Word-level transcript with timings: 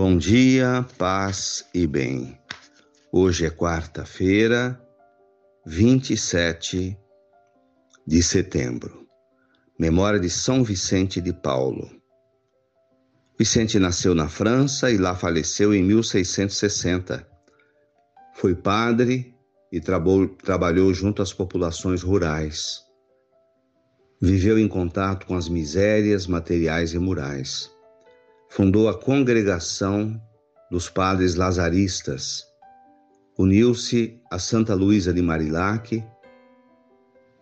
Bom 0.00 0.16
dia, 0.16 0.86
paz 0.96 1.64
e 1.74 1.84
bem. 1.84 2.38
Hoje 3.10 3.44
é 3.44 3.50
quarta-feira, 3.50 4.80
27 5.66 6.96
de 8.06 8.22
setembro. 8.22 9.08
Memória 9.76 10.20
de 10.20 10.30
São 10.30 10.62
Vicente 10.62 11.20
de 11.20 11.32
Paulo. 11.32 11.90
Vicente 13.36 13.76
nasceu 13.80 14.14
na 14.14 14.28
França 14.28 14.88
e 14.88 14.96
lá 14.96 15.16
faleceu 15.16 15.74
em 15.74 15.82
1660. 15.82 17.28
Foi 18.36 18.54
padre 18.54 19.34
e 19.72 19.80
trabalhou 19.80 20.94
junto 20.94 21.22
às 21.22 21.32
populações 21.32 22.04
rurais. 22.04 22.84
Viveu 24.22 24.60
em 24.60 24.68
contato 24.68 25.26
com 25.26 25.34
as 25.34 25.48
misérias 25.48 26.28
materiais 26.28 26.94
e 26.94 27.00
morais. 27.00 27.76
Fundou 28.50 28.88
a 28.88 28.98
Congregação 28.98 30.20
dos 30.70 30.88
Padres 30.88 31.34
Lazaristas. 31.34 32.44
Uniu-se 33.38 34.20
a 34.30 34.38
Santa 34.38 34.74
Luísa 34.74 35.12
de 35.12 35.20
Marilac, 35.20 36.02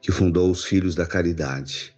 que 0.00 0.10
fundou 0.10 0.50
os 0.50 0.64
Filhos 0.64 0.94
da 0.94 1.06
Caridade, 1.06 1.96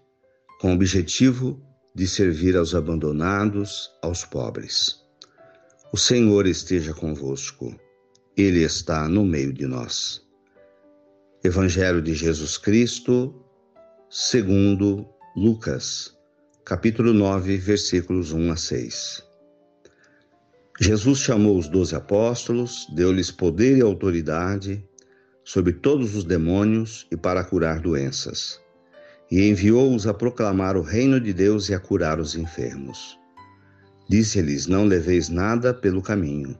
com 0.60 0.70
o 0.70 0.74
objetivo 0.74 1.60
de 1.94 2.06
servir 2.06 2.56
aos 2.56 2.74
abandonados, 2.74 3.90
aos 4.02 4.24
pobres. 4.24 5.02
O 5.90 5.96
Senhor 5.96 6.46
esteja 6.46 6.92
convosco, 6.92 7.74
Ele 8.36 8.62
está 8.62 9.08
no 9.08 9.24
meio 9.24 9.54
de 9.54 9.66
nós. 9.66 10.22
Evangelho 11.42 12.02
de 12.02 12.14
Jesus 12.14 12.58
Cristo, 12.58 13.34
segundo 14.10 15.08
Lucas, 15.34 16.17
capítulo 16.68 17.14
9, 17.14 17.56
versículos 17.56 18.30
1 18.30 18.52
a 18.52 18.56
6. 18.56 19.24
Jesus 20.78 21.20
chamou 21.20 21.56
os 21.56 21.66
doze 21.66 21.96
apóstolos, 21.96 22.86
deu-lhes 22.94 23.30
poder 23.30 23.78
e 23.78 23.80
autoridade 23.80 24.86
sobre 25.42 25.72
todos 25.72 26.14
os 26.14 26.24
demônios 26.24 27.06
e 27.10 27.16
para 27.16 27.42
curar 27.42 27.80
doenças, 27.80 28.60
e 29.30 29.48
enviou-os 29.48 30.06
a 30.06 30.12
proclamar 30.12 30.76
o 30.76 30.82
reino 30.82 31.18
de 31.18 31.32
Deus 31.32 31.70
e 31.70 31.74
a 31.74 31.80
curar 31.80 32.20
os 32.20 32.36
enfermos. 32.36 33.18
Disse-lhes: 34.06 34.66
Não 34.66 34.84
leveis 34.84 35.30
nada 35.30 35.72
pelo 35.72 36.02
caminho, 36.02 36.54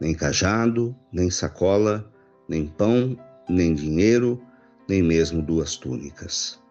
nem 0.00 0.14
cajado, 0.14 0.94
nem 1.12 1.30
sacola, 1.30 2.08
nem 2.48 2.68
pão, 2.68 3.18
nem 3.50 3.74
dinheiro, 3.74 4.40
nem 4.88 5.02
mesmo 5.02 5.42
duas 5.42 5.74
túnicas. 5.74 6.61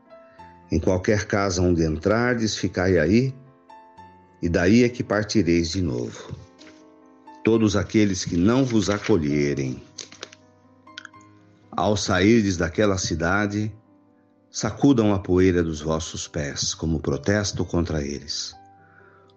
Em 0.72 0.80
qualquer 0.80 1.26
casa 1.26 1.62
onde 1.62 1.84
entrardes, 1.84 2.56
ficai 2.56 2.98
aí, 2.98 3.36
e 4.42 4.48
daí 4.48 4.86
é 4.86 4.90
que 4.90 5.04
partireis 5.04 5.72
de 5.72 5.82
novo. 5.82 6.34
Todos 7.44 7.76
aqueles 7.76 8.24
que 8.24 8.38
não 8.38 8.64
vos 8.64 8.90
acolherem, 8.90 9.84
ao 11.72 11.98
sairdes 11.98 12.56
daquela 12.56 12.98
cidade, 12.98 13.70
sacudam 14.50 15.14
a 15.14 15.20
poeira 15.20 15.62
dos 15.62 15.82
vossos 15.82 16.26
pés, 16.26 16.74
como 16.74 17.02
protesto 17.02 17.66
contra 17.66 18.02
eles. 18.02 18.56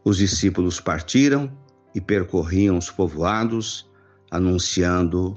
Os 0.04 0.18
discípulos 0.18 0.78
partiram 0.78 1.50
e 1.92 2.00
percorriam 2.00 2.78
os 2.78 2.90
povoados, 2.90 3.90
anunciando 4.30 5.36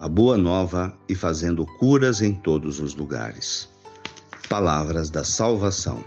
a 0.00 0.08
boa 0.08 0.38
nova 0.38 0.96
e 1.06 1.14
fazendo 1.14 1.66
curas 1.78 2.22
em 2.22 2.34
todos 2.34 2.80
os 2.80 2.94
lugares 2.94 3.68
palavras 4.48 5.10
da 5.10 5.22
salvação. 5.22 6.02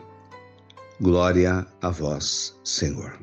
Glória 1.00 1.66
a 1.82 1.90
vós, 1.90 2.60
Senhor. 2.64 3.20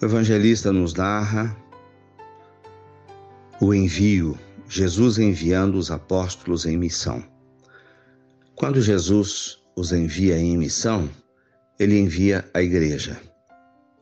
O 0.00 0.04
evangelista 0.04 0.72
nos 0.72 0.94
narra 0.94 1.54
o 3.60 3.74
envio, 3.74 4.38
Jesus 4.68 5.18
enviando 5.18 5.76
os 5.76 5.90
apóstolos 5.90 6.64
em 6.64 6.76
missão. 6.76 7.22
Quando 8.54 8.80
Jesus 8.80 9.62
os 9.76 9.92
envia 9.92 10.38
em 10.38 10.56
missão, 10.56 11.10
ele 11.78 11.98
envia 11.98 12.48
a 12.54 12.62
igreja, 12.62 13.20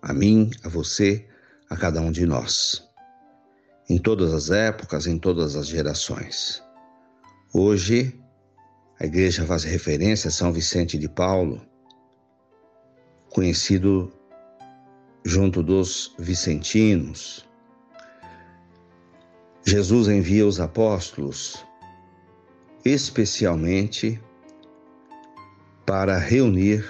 a 0.00 0.12
mim, 0.12 0.50
a 0.62 0.68
você, 0.68 1.26
a 1.68 1.76
cada 1.76 2.00
um 2.00 2.12
de 2.12 2.24
nós, 2.24 2.82
em 3.88 3.98
todas 3.98 4.32
as 4.32 4.50
épocas, 4.50 5.06
em 5.06 5.18
todas 5.18 5.56
as 5.56 5.66
gerações. 5.66 6.62
Hoje, 7.52 8.20
a 8.98 9.04
igreja 9.04 9.44
faz 9.44 9.64
referência 9.64 10.28
a 10.28 10.32
São 10.32 10.52
Vicente 10.52 10.96
de 10.98 11.08
Paulo, 11.08 11.60
conhecido 13.28 14.10
junto 15.24 15.62
dos 15.62 16.14
vicentinos. 16.18 17.46
Jesus 19.64 20.08
envia 20.08 20.46
os 20.46 20.60
apóstolos 20.60 21.64
especialmente 22.84 24.20
para 25.84 26.16
reunir 26.18 26.84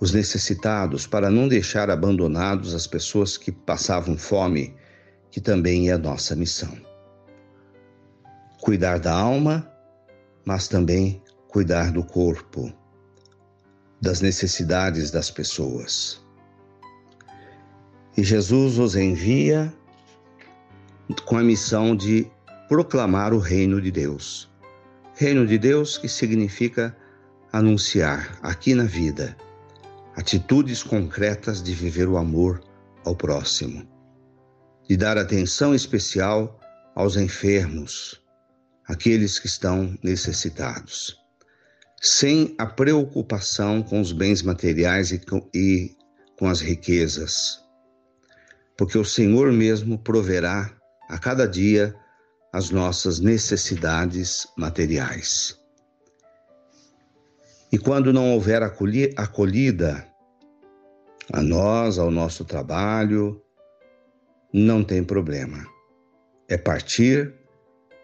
os 0.00 0.12
necessitados, 0.12 1.06
para 1.06 1.30
não 1.30 1.48
deixar 1.48 1.88
abandonados 1.88 2.74
as 2.74 2.86
pessoas 2.86 3.38
que 3.38 3.50
passavam 3.50 4.18
fome, 4.18 4.74
que 5.30 5.40
também 5.40 5.88
é 5.88 5.92
a 5.92 5.98
nossa 5.98 6.36
missão. 6.36 6.76
Cuidar 8.60 8.98
da 8.98 9.12
alma 9.12 9.73
mas 10.44 10.68
também 10.68 11.22
cuidar 11.48 11.92
do 11.92 12.02
corpo, 12.02 12.72
das 14.00 14.20
necessidades 14.20 15.10
das 15.10 15.30
pessoas. 15.30 16.22
E 18.16 18.22
Jesus 18.22 18.78
os 18.78 18.94
envia 18.96 19.72
com 21.24 21.36
a 21.36 21.42
missão 21.42 21.96
de 21.96 22.30
proclamar 22.68 23.32
o 23.32 23.38
reino 23.38 23.80
de 23.80 23.90
Deus. 23.90 24.50
Reino 25.14 25.46
de 25.46 25.58
Deus 25.58 25.96
que 25.96 26.08
significa 26.08 26.96
anunciar 27.52 28.38
aqui 28.42 28.74
na 28.74 28.84
vida 28.84 29.36
atitudes 30.16 30.82
concretas 30.82 31.62
de 31.62 31.72
viver 31.74 32.08
o 32.08 32.16
amor 32.16 32.62
ao 33.04 33.14
próximo, 33.14 33.86
de 34.88 34.96
dar 34.96 35.18
atenção 35.18 35.74
especial 35.74 36.58
aos 36.94 37.16
enfermos, 37.16 38.22
aqueles 38.86 39.38
que 39.38 39.46
estão 39.46 39.96
necessitados, 40.02 41.16
sem 42.00 42.54
a 42.58 42.66
preocupação 42.66 43.82
com 43.82 44.00
os 44.00 44.12
bens 44.12 44.42
materiais 44.42 45.10
e 45.10 45.18
com, 45.18 45.48
e 45.54 45.96
com 46.38 46.48
as 46.48 46.60
riquezas, 46.60 47.60
porque 48.76 48.98
o 48.98 49.04
Senhor 49.04 49.52
mesmo 49.52 49.98
proverá 49.98 50.70
a 51.08 51.18
cada 51.18 51.46
dia 51.46 51.94
as 52.52 52.70
nossas 52.70 53.20
necessidades 53.20 54.46
materiais. 54.56 55.58
E 57.72 57.78
quando 57.78 58.12
não 58.12 58.32
houver 58.32 58.62
acolhida 58.62 60.06
a 61.32 61.42
nós, 61.42 61.98
ao 61.98 62.10
nosso 62.10 62.44
trabalho, 62.44 63.42
não 64.52 64.84
tem 64.84 65.02
problema. 65.02 65.66
É 66.48 66.56
partir 66.56 67.34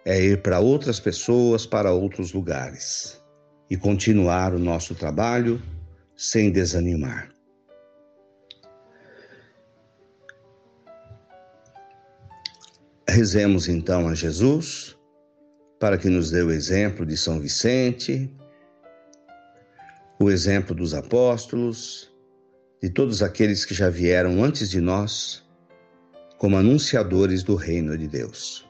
é 0.04 0.20
ir 0.20 0.42
para 0.42 0.60
outras 0.60 0.98
pessoas, 0.98 1.66
para 1.66 1.92
outros 1.92 2.32
lugares 2.32 3.20
e 3.68 3.76
continuar 3.76 4.54
o 4.54 4.58
nosso 4.58 4.94
trabalho 4.94 5.62
sem 6.16 6.50
desanimar. 6.50 7.30
Rezemos 13.08 13.68
então 13.68 14.08
a 14.08 14.14
Jesus 14.14 14.96
para 15.78 15.96
que 15.96 16.08
nos 16.08 16.30
dê 16.30 16.42
o 16.42 16.50
exemplo 16.50 17.06
de 17.06 17.16
São 17.16 17.40
Vicente, 17.40 18.30
o 20.20 20.30
exemplo 20.30 20.74
dos 20.74 20.92
apóstolos, 20.92 22.12
de 22.82 22.90
todos 22.90 23.22
aqueles 23.22 23.64
que 23.64 23.74
já 23.74 23.88
vieram 23.88 24.44
antes 24.44 24.70
de 24.70 24.80
nós 24.80 25.42
como 26.38 26.56
anunciadores 26.56 27.42
do 27.42 27.54
reino 27.54 27.96
de 27.96 28.06
Deus. 28.06 28.69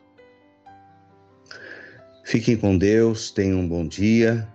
Fiquem 2.23 2.55
com 2.55 2.77
Deus, 2.77 3.31
tenham 3.31 3.59
um 3.59 3.67
bom 3.67 3.85
dia, 3.85 4.47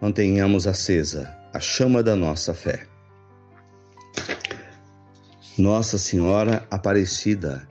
mantenhamos 0.00 0.66
acesa 0.66 1.34
a 1.52 1.60
chama 1.60 2.02
da 2.02 2.16
nossa 2.16 2.52
fé. 2.52 2.86
Nossa 5.56 5.98
Senhora 5.98 6.66
Aparecida, 6.70 7.66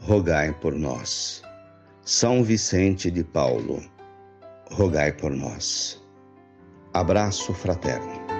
rogai 0.00 0.52
por 0.52 0.74
nós. 0.74 1.42
São 2.02 2.42
Vicente 2.42 3.08
de 3.08 3.22
Paulo, 3.22 3.80
rogai 4.68 5.12
por 5.12 5.30
nós. 5.30 6.02
Abraço 6.92 7.54
fraterno. 7.54 8.39